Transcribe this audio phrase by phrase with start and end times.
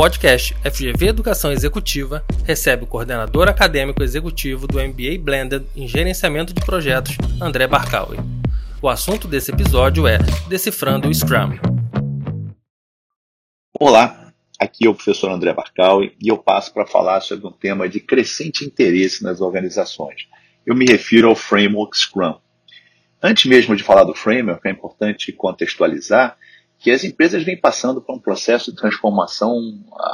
[0.00, 6.64] podcast FGV Educação Executiva recebe o coordenador acadêmico executivo do MBA Blended em Gerenciamento de
[6.64, 8.16] Projetos, André Barcaui.
[8.80, 10.16] O assunto desse episódio é
[10.48, 11.50] Decifrando o Scrum.
[13.78, 17.86] Olá, aqui é o professor André Barcaui e eu passo para falar sobre um tema
[17.86, 20.26] de crescente interesse nas organizações.
[20.64, 22.38] Eu me refiro ao Framework Scrum.
[23.22, 26.38] Antes mesmo de falar do framework, é importante contextualizar
[26.80, 29.54] que as empresas vêm passando por um processo de transformação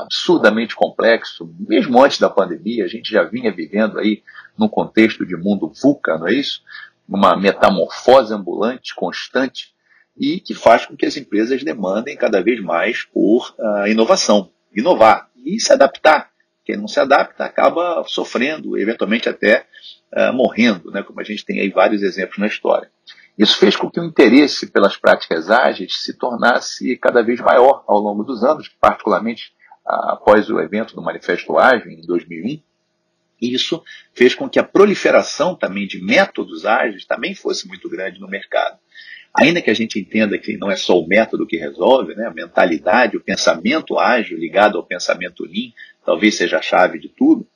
[0.01, 4.21] absurdamente complexo, mesmo antes da pandemia, a gente já vinha vivendo aí
[4.59, 6.63] num contexto de mundo VUCA, não é isso?
[7.09, 9.73] Uma metamorfose ambulante, constante,
[10.19, 15.31] e que faz com que as empresas demandem cada vez mais por uh, inovação, inovar
[15.37, 16.31] e se adaptar.
[16.65, 19.67] Quem não se adapta acaba sofrendo, eventualmente até
[20.13, 21.05] uh, morrendo, né?
[21.05, 22.91] como a gente tem aí vários exemplos na história.
[23.39, 27.99] Isso fez com que o interesse pelas práticas ágeis se tornasse cada vez maior ao
[27.99, 29.53] longo dos anos, particularmente
[29.85, 32.61] após o evento do Manifesto Ágil, em 2001.
[33.41, 33.83] E isso
[34.15, 38.79] fez com que a proliferação também de métodos ágeis também fosse muito grande no mercado.
[39.35, 42.27] Ainda que a gente entenda que não é só o método que resolve, né?
[42.27, 45.73] a mentalidade, o pensamento ágil ligado ao pensamento lean,
[46.07, 47.47] talvez seja a chave de tudo,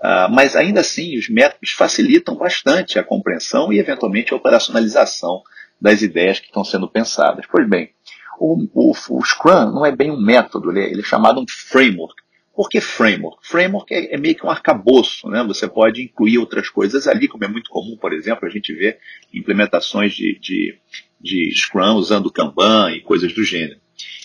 [0.00, 5.42] Uh, mas ainda assim, os métodos facilitam bastante a compreensão e, eventualmente, a operacionalização
[5.80, 7.44] das ideias que estão sendo pensadas.
[7.50, 7.90] Pois bem,
[8.38, 11.44] o, o, o Scrum não é bem um método, ele é, ele é, chamado um
[11.46, 12.14] framework.
[12.54, 13.38] Por que framework?
[13.46, 15.44] Framework é, é, meio que um arcabouço, né?
[15.44, 18.98] você pode incluir outras coisas ali, como é muito comum, por exemplo, a gente vê
[19.32, 20.78] implementações de, de,
[21.20, 23.78] de Scrum usando Kanban e coisas do gênero.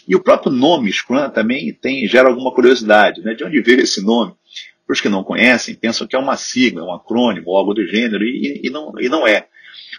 [0.08, 3.34] E o próprio nome Scrum também tem, gera alguma curiosidade, né?
[3.34, 4.34] de onde veio esse nome?
[4.86, 8.24] Para os que não conhecem, pensam que é uma sigla, um acrônimo, algo do gênero,
[8.24, 9.48] e, e, não, e não é.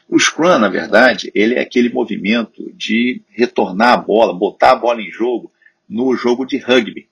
[0.08, 5.02] O Scrum, na verdade, ele é aquele movimento de retornar a bola, botar a bola
[5.02, 5.50] em jogo
[5.88, 7.08] no jogo de rugby.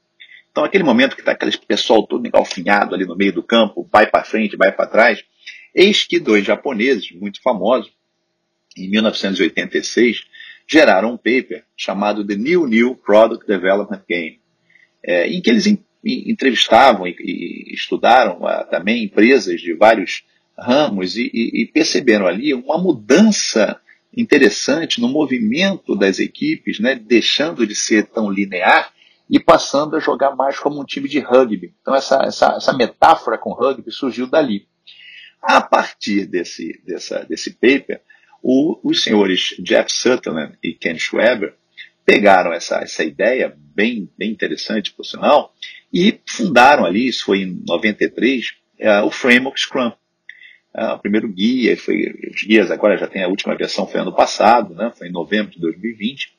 [0.51, 4.07] Então, aquele momento que está aquele pessoal todo engalfinhado ali no meio do campo, vai
[4.07, 5.25] para frente, vai para trás,
[5.75, 7.91] eis que dois japoneses muito famosos,
[8.77, 10.25] em 1986,
[10.67, 14.41] geraram um paper chamado The New New Product Development Game,
[15.03, 15.67] é, em que eles
[16.05, 20.25] entrevistavam e, e estudaram uh, também empresas de vários
[20.57, 23.81] ramos e, e, e, perceberam ali uma mudança
[24.17, 28.93] interessante no movimento das equipes, né, deixando de ser tão linear
[29.29, 31.75] e passando a jogar mais como um time de rugby.
[31.81, 34.69] Então essa, essa, essa metáfora com rugby surgiu dali.
[35.43, 38.01] A partir desse, dessa, desse paper,
[38.43, 41.55] o, os senhores Jeff Sutherland e Ken Schweber
[42.05, 45.55] pegaram essa, essa ideia, bem, bem interessante por sinal,
[45.95, 49.93] e fundaram ali, isso foi em 93, é, o Framework Scrum.
[50.77, 54.13] É, o primeiro guia, foi, os guias agora já tem a última versão, foi ano
[54.13, 56.33] passado, né, foi em novembro de 2020,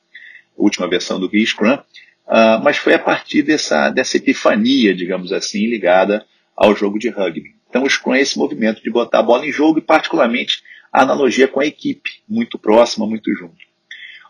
[0.58, 5.32] a última versão do guia Scrum, uh, mas foi a partir dessa, dessa epifania, digamos
[5.32, 7.54] assim, ligada ao jogo de rugby.
[7.70, 10.62] Então o Scrum é esse movimento de botar a bola em jogo e particularmente
[10.92, 13.56] a analogia com a equipe, muito próxima, muito junto.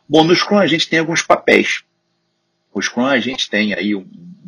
[0.09, 1.83] Bom, no Scrum a gente tem alguns papéis.
[2.73, 4.07] O Scrum a gente tem aí um,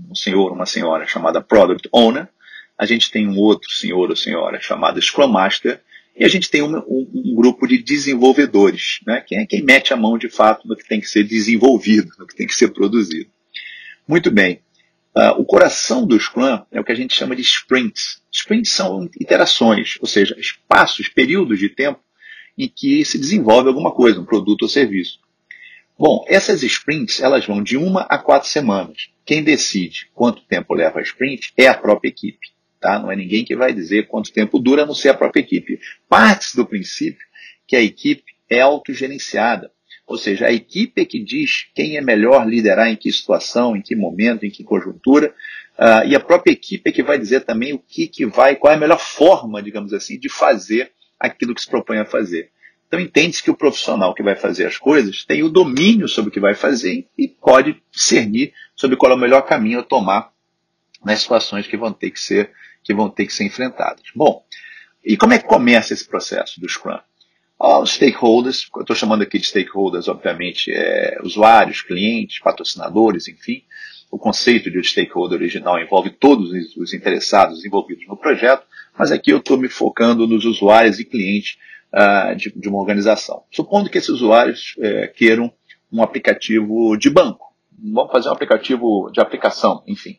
[0.08, 2.28] um senhor, uma senhora chamada Product Owner,
[2.78, 5.80] a gente tem um outro senhor ou senhora chamada Scrum Master,
[6.16, 9.20] e a gente tem um, um, um, grupo de desenvolvedores, né?
[9.20, 12.26] quem é quem mete a mão de fato no que tem que ser desenvolvido, no
[12.26, 13.30] que tem que ser produzido.
[14.06, 14.60] Muito bem.
[15.16, 18.20] Uh, o coração do Scrum é o que a gente chama de sprints.
[18.32, 22.00] Sprints são interações, ou seja, espaços, períodos de tempo
[22.56, 25.20] em que se desenvolve alguma coisa, um produto ou serviço.
[25.98, 29.10] Bom, essas sprints elas vão de uma a quatro semanas.
[29.26, 32.52] Quem decide quanto tempo leva a sprint é a própria equipe.
[32.80, 33.00] Tá?
[33.00, 35.80] Não é ninguém que vai dizer quanto tempo dura, a não ser a própria equipe.
[36.08, 37.26] Parte do princípio
[37.66, 39.72] que a equipe é autogerenciada.
[40.06, 43.82] Ou seja, a equipe é que diz quem é melhor liderar em que situação, em
[43.82, 45.34] que momento, em que conjuntura,
[45.76, 48.72] uh, e a própria equipe é que vai dizer também o que, que vai, qual
[48.72, 52.52] é a melhor forma, digamos assim, de fazer aquilo que se propõe a fazer.
[52.88, 56.32] Então entende-se que o profissional que vai fazer as coisas tem o domínio sobre o
[56.32, 60.32] que vai fazer e pode discernir sobre qual é o melhor caminho a tomar
[61.04, 62.50] nas situações que vão ter que ser,
[62.82, 64.04] que vão ter que ser enfrentadas.
[64.16, 64.42] Bom,
[65.04, 66.98] e como é que começa esse processo do Scrum?
[67.60, 73.64] Os stakeholders, eu estou chamando aqui de stakeholders, obviamente, é, usuários, clientes, patrocinadores, enfim.
[74.10, 78.64] O conceito de stakeholder original envolve todos os interessados envolvidos no projeto,
[78.96, 81.58] mas aqui eu estou me focando nos usuários e clientes
[81.92, 83.42] uh, de, de, uma organização.
[83.50, 85.52] Supondo que esses usuários uh, queiram
[85.92, 87.46] um aplicativo de banco,
[87.92, 90.18] vamos fazer um aplicativo de aplicação, enfim.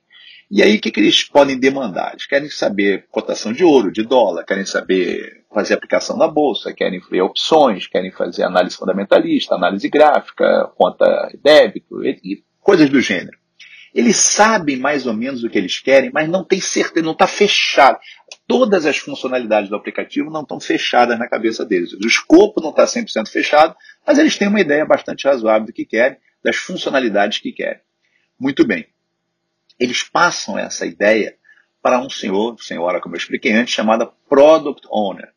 [0.51, 2.13] E aí, o que, que eles podem demandar?
[2.13, 6.99] Eles querem saber cotação de ouro, de dólar, querem saber fazer aplicação na bolsa, querem
[6.99, 11.05] ver opções, querem fazer análise fundamentalista, análise gráfica, conta
[11.43, 13.38] débito e, e coisas do gênero.
[13.93, 17.27] Eles sabem mais ou menos o que eles querem, mas não tem certeza, não está
[17.27, 17.99] fechado.
[18.47, 21.93] Todas as funcionalidades do aplicativo não estão fechadas na cabeça deles.
[21.93, 23.75] O escopo não está 100% fechado,
[24.05, 27.81] mas eles têm uma ideia bastante razoável do que querem, das funcionalidades que querem.
[28.39, 28.87] Muito bem.
[29.79, 31.35] Eles passam essa ideia
[31.81, 35.31] para um senhor, senhora, como eu expliquei antes, chamada Product Owner.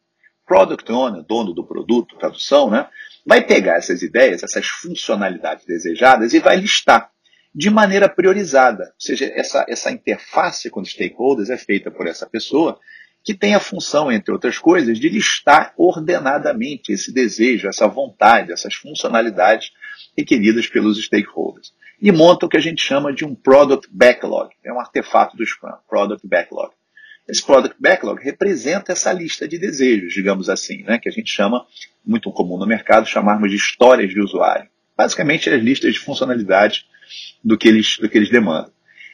[0.47, 2.89] Product Owner, dono do produto, tradução, né?
[3.25, 7.12] Vai pegar essas ideias, essas funcionalidades desejadas e vai listar
[7.55, 8.85] de maneira priorizada.
[8.85, 12.79] Ou seja, essa, essa interface com os stakeholders é feita por essa pessoa
[13.25, 18.75] que tem a função, entre outras coisas, de listar ordenadamente esse desejo, essa vontade, essas
[18.75, 19.71] funcionalidades
[20.17, 21.73] requeridas pelos stakeholders.
[22.01, 24.51] E monta o que a gente chama de um Product Backlog.
[24.65, 26.73] É um artefato do Scrum, Product Backlog.
[27.29, 31.65] Esse Product Backlog representa essa lista de desejos, digamos assim, né, que a gente chama,
[32.05, 34.69] muito comum no mercado, chamarmos de histórias de usuário.
[34.97, 36.85] Basicamente, as listas de funcionalidades
[37.43, 38.73] do que eles, do que eles demandam.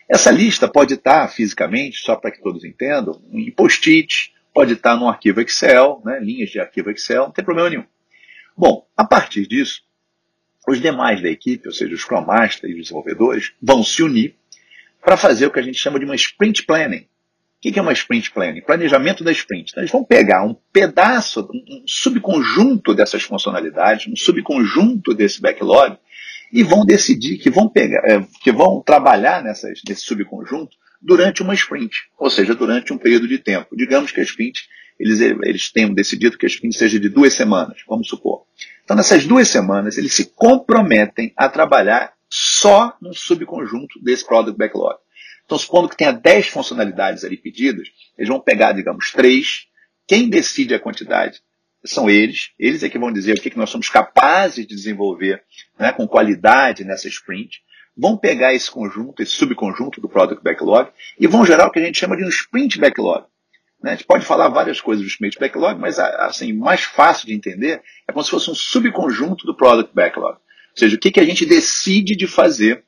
[0.09, 5.09] Essa lista pode estar fisicamente, só para que todos entendam, em post-it, pode estar num
[5.09, 7.85] arquivo Excel, né, linhas de arquivo Excel, não tem problema nenhum.
[8.57, 9.83] Bom, a partir disso,
[10.67, 14.35] os demais da equipe, ou seja, os Scrum Master e os desenvolvedores, vão se unir
[15.01, 17.07] para fazer o que a gente chama de uma sprint planning.
[17.59, 18.61] O que é uma sprint planning?
[18.61, 19.71] Planejamento da sprint.
[19.71, 25.99] Então, eles vão pegar um pedaço, um subconjunto dessas funcionalidades, um subconjunto desse backlog,
[26.53, 31.55] e vão decidir que vão pegar, é, que vão trabalhar nessas, nesse subconjunto durante uma
[31.55, 33.77] sprint, ou seja, durante um período de tempo.
[33.77, 34.69] Digamos que a sprint,
[34.99, 38.45] eles, eles tenham decidido que a sprint seja de duas semanas, vamos supor.
[38.85, 44.99] Então, nessas duas semanas, eles se comprometem a trabalhar só no subconjunto desse Product Backlog.
[45.45, 49.67] Então, supondo que tenha 10 funcionalidades ali pedidas, eles vão pegar, digamos, três.
[50.07, 51.41] Quem decide a quantidade
[51.85, 52.51] são eles.
[52.59, 55.43] Eles é que vão dizer o que, que nós somos capazes de desenvolver
[55.79, 57.63] né, com qualidade nessa sprint.
[57.97, 61.85] Vão pegar esse conjunto, esse subconjunto do Product Backlog e vão gerar o que a
[61.85, 63.27] gente chama de um Sprint Backlog.
[63.83, 63.93] Né?
[63.93, 67.83] A gente pode falar várias coisas do Sprint Backlog, mas assim, mais fácil de entender
[68.07, 70.35] é como se fosse um subconjunto do Product Backlog.
[70.35, 72.85] Ou seja, o que, que a gente decide de fazer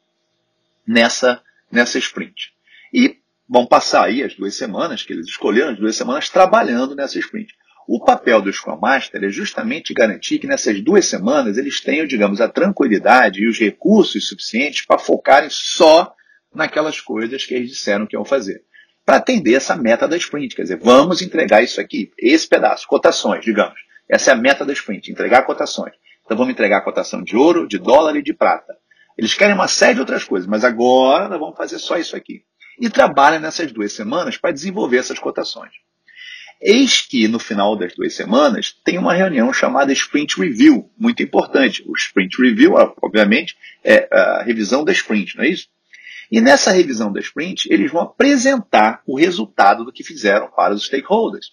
[0.86, 1.40] nessa,
[1.70, 2.52] nessa sprint.
[2.92, 3.16] E
[3.48, 7.54] vão passar aí as duas semanas, que eles escolheram, as duas semanas, trabalhando nessa sprint.
[7.92, 12.40] O papel do Scrum Master é justamente garantir que nessas duas semanas eles tenham, digamos,
[12.40, 16.14] a tranquilidade e os recursos suficientes para focarem só
[16.54, 18.62] naquelas coisas que eles disseram que iam fazer.
[19.04, 23.44] Para atender essa meta da sprint, quer dizer, vamos entregar isso aqui, esse pedaço, cotações,
[23.44, 23.80] digamos.
[24.08, 25.94] Essa é a meta da sprint, entregar cotações.
[26.24, 28.76] Então vamos entregar a cotação de ouro, de dólar e de prata.
[29.18, 32.44] Eles querem uma série de outras coisas, mas agora nós vamos fazer só isso aqui.
[32.78, 35.72] E trabalham nessas duas semanas para desenvolver essas cotações.
[36.60, 41.82] Eis que no final das duas semanas tem uma reunião chamada Sprint Review, muito importante.
[41.86, 45.68] O Sprint Review, obviamente, é a revisão da sprint, não é isso?
[46.30, 50.84] E nessa revisão da sprint, eles vão apresentar o resultado do que fizeram para os
[50.84, 51.52] stakeholders.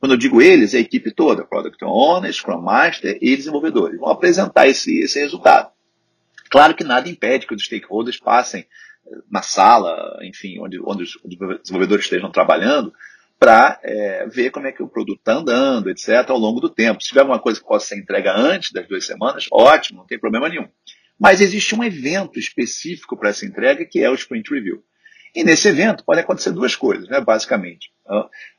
[0.00, 4.00] Quando eu digo eles, é a equipe toda, Product Owner, Scrum Master e desenvolvedores.
[4.00, 5.70] Vão apresentar esse, esse resultado.
[6.50, 8.66] Claro que nada impede que os stakeholders passem
[9.30, 11.18] na sala, enfim, onde, onde os
[11.62, 12.92] desenvolvedores estejam trabalhando,
[13.38, 17.02] para é, ver como é que o produto está andando, etc., ao longo do tempo.
[17.02, 20.18] Se tiver alguma coisa que possa ser entregue antes das duas semanas, ótimo, não tem
[20.18, 20.68] problema nenhum.
[21.18, 24.82] Mas existe um evento específico para essa entrega que é o Sprint Review.
[25.34, 27.90] E nesse evento pode acontecer duas coisas, né, basicamente.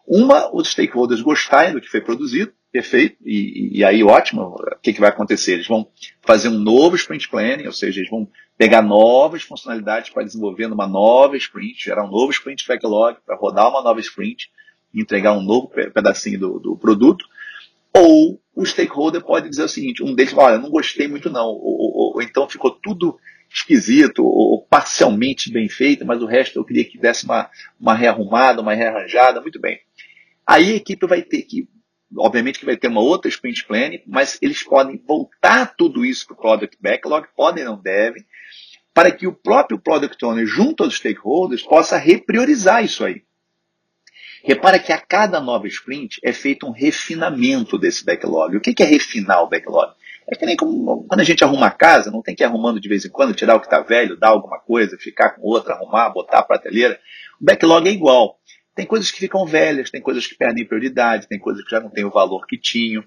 [0.06, 4.94] Uma, os stakeholders gostarem do que foi produzido, perfeito, e, e aí ótimo, o que,
[4.94, 5.54] que vai acontecer?
[5.54, 5.90] Eles vão
[6.22, 10.86] fazer um novo sprint planning, ou seja, eles vão pegar novas funcionalidades para desenvolver uma
[10.88, 14.52] nova sprint, gerar um novo sprint backlog para rodar uma nova sprint,
[14.94, 17.26] entregar um novo pedacinho do, do produto,
[17.94, 21.62] ou o stakeholder pode dizer o seguinte, um deles, olha, não gostei muito não, ou,
[21.62, 23.18] ou, ou então ficou tudo
[23.54, 28.62] esquisito, ou parcialmente bem feito, mas o resto eu queria que desse uma, uma rearrumada,
[28.62, 29.80] uma rearranjada, muito bem.
[30.46, 31.68] Aí a equipe vai ter que,
[32.16, 36.34] obviamente que vai ter uma outra sprint planning, mas eles podem voltar tudo isso para
[36.34, 38.26] o Product Backlog, podem não devem,
[38.94, 43.24] para que o próprio Product Owner, junto aos stakeholders, possa repriorizar isso aí.
[44.44, 48.56] Repara que a cada nova sprint é feito um refinamento desse backlog.
[48.56, 49.94] O que é refinar o backlog?
[50.30, 52.82] É que nem como, quando a gente arruma a casa, não tem que ir arrumando
[52.82, 55.74] de vez em quando, tirar o que está velho, dar alguma coisa, ficar com outra,
[55.74, 57.00] arrumar, botar a prateleira.
[57.40, 58.38] O backlog é igual.
[58.76, 61.90] Tem coisas que ficam velhas, tem coisas que perdem prioridade, tem coisas que já não
[61.90, 63.04] têm o valor que tinham.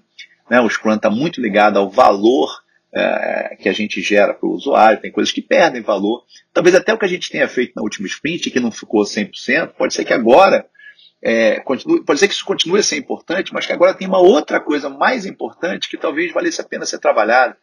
[0.49, 0.59] Né?
[0.59, 2.49] O Scrum está muito ligado ao valor
[2.93, 6.25] é, que a gente gera para o usuário, tem coisas que perdem valor.
[6.51, 9.69] Talvez até o que a gente tenha feito na última sprint, que não ficou 100%,
[9.77, 10.65] pode ser que agora
[11.23, 14.19] é, continue, pode ser que isso continue a ser importante, mas que agora tem uma
[14.19, 17.55] outra coisa mais importante que talvez valesse a pena ser trabalhada.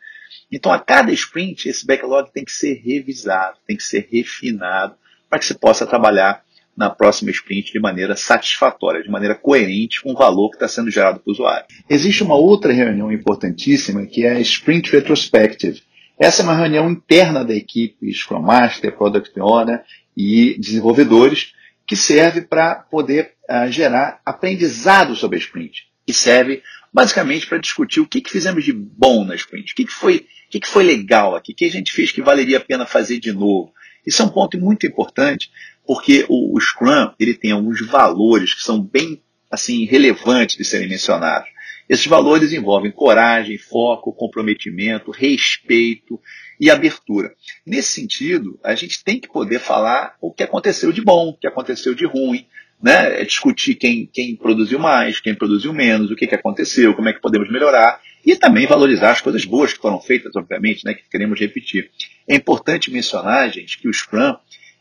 [0.51, 4.95] Então, a cada sprint, esse backlog tem que ser revisado, tem que ser refinado,
[5.29, 6.43] para que você possa trabalhar
[6.77, 10.91] na próxima sprint de maneira satisfatória, de maneira coerente com o valor que está sendo
[10.91, 11.67] gerado para o usuário.
[11.91, 15.83] Existe uma outra reunião importantíssima que é a Sprint Retrospective.
[16.17, 19.83] Essa é uma reunião interna da equipe Scrum Master, Product Owner
[20.17, 21.53] e desenvolvedores
[21.89, 25.89] que serve para poder uh, gerar aprendizado sobre a sprint.
[26.07, 29.87] E serve basicamente para discutir o que, que fizemos de bom na sprint, o que,
[29.87, 32.59] que, foi, o que, que foi legal aqui, o que a gente fez que valeria
[32.59, 33.73] a pena fazer de novo.
[34.07, 35.51] Isso é um ponto muito importante,
[35.87, 40.89] porque o, o Scrum ele tem alguns valores que são bem assim relevantes de serem
[40.89, 41.49] mencionados.
[41.89, 46.21] Esses valores envolvem coragem, foco, comprometimento, respeito
[46.61, 47.33] e abertura.
[47.67, 51.47] Nesse sentido, a gente tem que poder falar o que aconteceu de bom, o que
[51.47, 52.47] aconteceu de ruim,
[52.83, 53.21] né?
[53.21, 57.13] É discutir quem, quem produziu mais, quem produziu menos, o que, que aconteceu, como é
[57.13, 61.09] que podemos melhorar e também valorizar as coisas boas que foram feitas, obviamente, né, que
[61.09, 61.91] queremos repetir.
[62.29, 64.37] É importante mencionar, gente, que o Scrum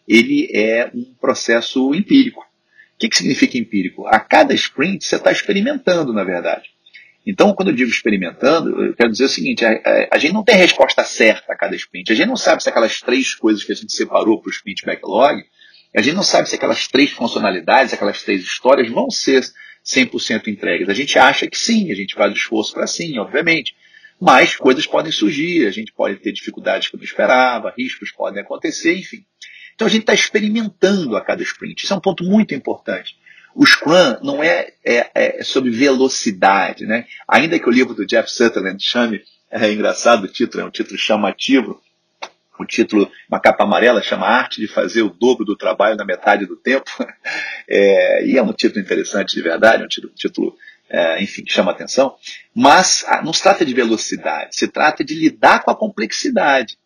[0.08, 2.42] ele é um processo empírico.
[2.42, 4.08] O que, que significa empírico?
[4.08, 6.70] A cada sprint você está experimentando, na verdade.
[7.30, 10.46] Então, quando eu digo experimentando, eu quero dizer o seguinte: a, a, a, gente não
[10.46, 12.10] tem resposta certa a cada sprint.
[12.10, 14.86] A gente não sabe se aquelas três coisas que a gente separou para o sprint
[14.86, 15.44] backlog,
[15.94, 19.44] a gente não sabe se aquelas três funcionalidades, aquelas três histórias vão ser
[19.86, 20.88] 100% entregues.
[20.88, 23.76] A gente acha que sim, a gente faz esforço para sim, obviamente.
[24.20, 28.98] Mas coisas podem surgir, a gente pode ter dificuldades que não esperava, riscos podem acontecer,
[28.98, 29.26] enfim.
[29.76, 31.84] Então a gente está experimentando a cada sprint.
[31.84, 33.17] Isso é um ponto muito importante.
[33.58, 37.08] O Scrum não é, é, é, sobre velocidade, né?
[37.28, 40.96] Ainda que o livro do Jeff Sutherland chame, é engraçado o título, é um título
[40.96, 41.82] chamativo,
[42.60, 46.46] o título, uma capa amarela, chama Arte de Fazer o Dobro do Trabalho na Metade
[46.46, 46.86] do Tempo.
[47.70, 50.58] É, e é um título interessante de verdade, um título, título
[50.90, 52.16] é, enfim, que chama atenção.
[52.56, 56.78] Mas ah, não se trata de velocidade, se trata de lidar com a complexidade.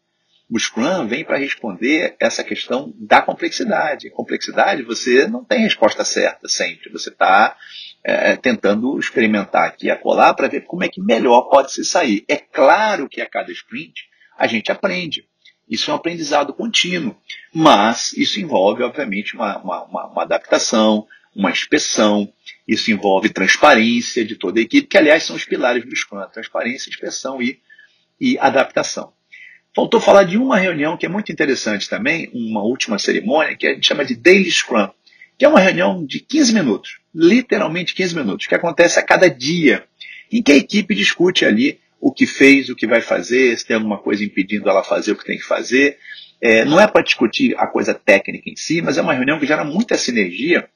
[0.51, 4.09] O Scrum vem para responder essa questão da complexidade.
[4.09, 6.91] Complexidade, você não tem resposta certa sempre.
[6.91, 7.55] Você está
[8.03, 12.25] é, tentando experimentar aqui e acolá para ver como é que melhor pode se sair.
[12.27, 13.93] É claro que a cada sprint
[14.37, 15.25] a gente aprende.
[15.69, 17.15] Isso é um aprendizado contínuo.
[17.53, 22.29] Mas isso envolve, obviamente, uma, uma, uma, uma adaptação, uma inspeção.
[22.67, 26.89] Isso envolve transparência de toda a equipe, que, aliás, são os pilares do Scrum: transparência,
[26.89, 27.61] inspeção e,
[28.19, 29.13] e adaptação.
[29.73, 33.73] Faltou falar de uma reunião que é muito interessante também, uma última cerimônia, que a
[33.73, 34.89] gente chama de Daily Scrum,
[35.37, 39.85] que é uma reunião de 15 minutos, literalmente 15 minutos, que acontece a cada dia,
[40.29, 43.75] em que a equipe discute ali o que fez, o que vai fazer, se tem
[43.75, 45.97] alguma coisa impedindo ela fazer o que tem que fazer.
[46.41, 49.45] É, não é para discutir a coisa técnica em si, mas é uma reunião que
[49.45, 50.67] gera muita sinergia,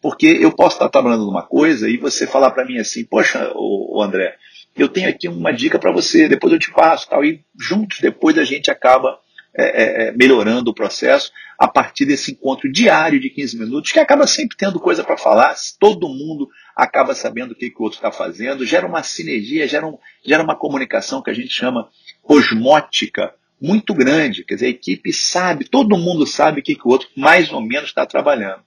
[0.00, 4.00] porque eu posso estar trabalhando numa coisa e você falar para mim assim, poxa, o
[4.02, 4.36] André,
[4.76, 8.36] eu tenho aqui uma dica para você, depois eu te passo, tal, e juntos depois
[8.38, 9.18] a gente acaba
[9.56, 14.00] é, é, é, melhorando o processo a partir desse encontro diário de 15 minutos, que
[14.00, 17.98] acaba sempre tendo coisa para falar, todo mundo acaba sabendo o que, que o outro
[17.98, 21.88] está fazendo, gera uma sinergia, gera, um, gera uma comunicação que a gente chama
[22.24, 26.90] osmótica muito grande, quer dizer, a equipe sabe, todo mundo sabe o que, que o
[26.90, 28.62] outro mais ou menos está trabalhando.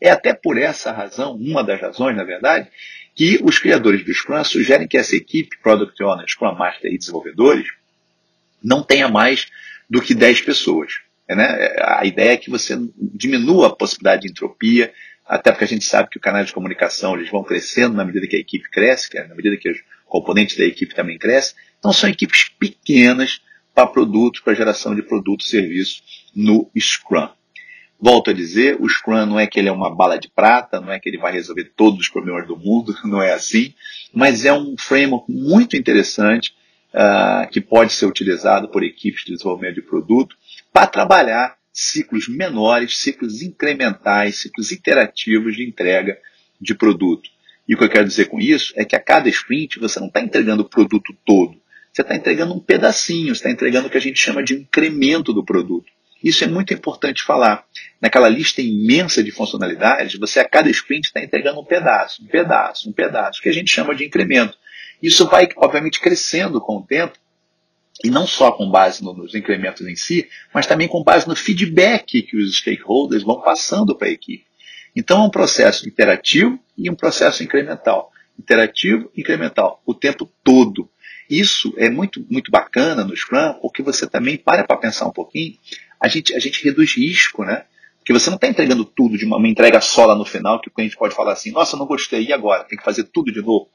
[0.00, 2.68] É até por essa razão, uma das razões, na verdade,
[3.14, 7.68] que os criadores do Scrum sugerem que essa equipe, Product Owner, Scrum Master e desenvolvedores,
[8.62, 9.48] não tenha mais
[9.88, 11.00] do que 10 pessoas.
[11.28, 11.74] Né?
[11.80, 14.92] A ideia é que você diminua a possibilidade de entropia,
[15.26, 18.26] até porque a gente sabe que o canal de comunicação eles vão crescendo na medida
[18.26, 21.54] que a equipe cresce, é na medida que os componentes da equipe também crescem.
[21.78, 23.40] Então são equipes pequenas
[23.74, 26.02] para produtos, para geração de produtos e serviços
[26.34, 27.28] no Scrum.
[28.04, 30.90] Volto a dizer, o Scrum não é que ele é uma bala de prata, não
[30.90, 33.72] é que ele vai resolver todos os problemas do mundo, não é assim,
[34.12, 36.52] mas é um framework muito interessante
[36.92, 40.34] uh, que pode ser utilizado por equipes de desenvolvimento de produto
[40.72, 46.18] para trabalhar ciclos menores, ciclos incrementais, ciclos iterativos de entrega
[46.60, 47.30] de produto.
[47.68, 50.08] E o que eu quero dizer com isso é que a cada sprint você não
[50.08, 51.54] está entregando o produto todo,
[51.92, 55.32] você está entregando um pedacinho, você está entregando o que a gente chama de incremento
[55.32, 55.86] do produto.
[56.22, 57.64] Isso é muito importante falar.
[58.00, 62.88] Naquela lista imensa de funcionalidades, você a cada sprint está entregando um pedaço, um pedaço,
[62.88, 64.56] um pedaço, que a gente chama de incremento.
[65.02, 67.18] Isso vai, obviamente, crescendo com o tempo,
[68.04, 72.22] e não só com base nos incrementos em si, mas também com base no feedback
[72.22, 74.44] que os stakeholders vão passando para a equipe.
[74.94, 78.10] Então é um processo interativo e um processo incremental.
[78.38, 80.88] Interativo e incremental, o tempo todo.
[81.28, 85.54] Isso é muito, muito bacana no Scrum, porque você também para para pensar um pouquinho
[86.02, 87.64] a gente, a gente reduz risco, né?
[87.98, 90.68] Porque você não está entregando tudo de uma, uma, entrega só lá no final, que
[90.68, 92.64] o cliente pode falar assim, nossa, não gostei, e agora?
[92.64, 93.68] Tem que fazer tudo de novo.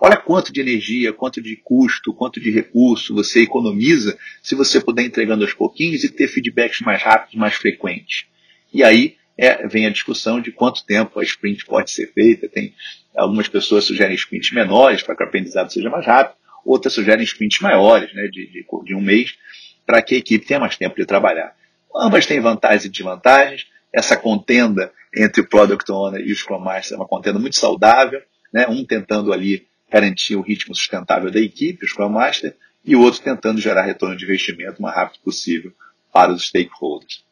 [0.00, 5.02] Olha quanto de energia, quanto de custo, quanto de recurso você economiza se você puder
[5.02, 8.26] entregando aos pouquinhos e ter feedbacks mais rápidos, mais frequentes.
[8.72, 12.48] E aí é, vem a discussão de quanto tempo a sprint pode ser feita.
[12.48, 12.72] Tem
[13.16, 17.60] algumas pessoas sugerem sprints menores para que o aprendizado seja mais rápido, outras sugerem sprints
[17.60, 19.34] maiores, né, de, de, de um mês,
[19.84, 21.52] para que a equipe tenha mais tempo de trabalhar.
[21.96, 23.66] Ambas têm vantagens e desvantagens.
[23.92, 28.20] Essa contenda entre o Product Owner e o Scrum Master é uma contenda muito saudável,
[28.52, 28.66] né?
[28.68, 33.20] um tentando ali garantir o ritmo sustentável da equipe, o Scrum Master, e o outro
[33.20, 35.72] tentando gerar retorno de investimento o mais rápido possível
[36.12, 37.24] para os stakeholders.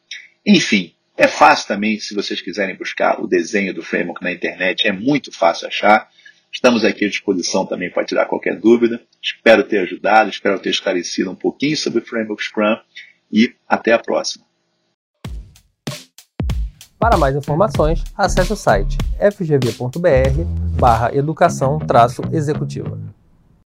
[0.45, 4.91] Enfim, é fácil também, se vocês quiserem buscar o desenho do framework na internet, é
[4.91, 6.09] muito fácil achar.
[6.51, 9.01] Estamos aqui à disposição também para tirar qualquer dúvida.
[9.21, 12.75] Espero ter ajudado, espero ter esclarecido um pouquinho sobre o framework Scrum
[13.31, 14.50] e até a próxima.
[17.01, 20.43] Para mais informações, acesse o site fgv.br
[20.79, 21.79] barra educação
[22.31, 22.95] executiva.